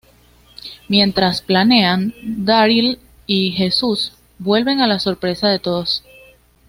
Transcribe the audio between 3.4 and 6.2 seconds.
Jesús vuelven a la sorpresa de todos.